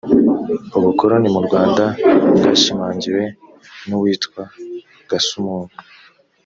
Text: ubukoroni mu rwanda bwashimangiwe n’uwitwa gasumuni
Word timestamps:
ubukoroni 0.77 1.27
mu 1.35 1.41
rwanda 1.47 1.83
bwashimangiwe 2.37 3.23
n’uwitwa 3.87 4.43
gasumuni 5.09 5.75